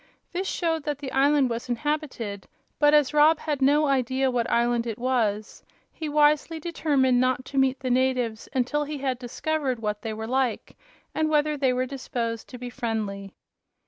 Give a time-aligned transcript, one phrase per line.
[0.31, 2.47] This showed that the island was inhabited,
[2.79, 7.59] but as Rob had no idea what island it was he wisely determined not to
[7.59, 10.75] meet the natives until he had discovered what they were like
[11.13, 13.35] and whether they were disposed to be friendly.